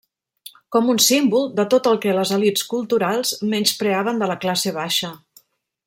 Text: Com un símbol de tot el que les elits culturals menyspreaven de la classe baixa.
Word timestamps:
Com 0.75 0.87
un 0.93 1.01
símbol 1.07 1.45
de 1.59 1.65
tot 1.73 1.89
el 1.91 1.99
que 2.07 2.15
les 2.21 2.31
elits 2.39 2.65
culturals 2.73 3.35
menyspreaven 3.53 4.25
de 4.25 4.31
la 4.33 4.41
classe 4.47 4.75
baixa. 4.81 5.15